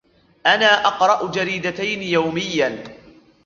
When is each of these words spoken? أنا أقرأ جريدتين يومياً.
أنا 0.45 0.87
أقرأ 0.87 1.31
جريدتين 1.31 2.03
يومياً. 2.03 2.83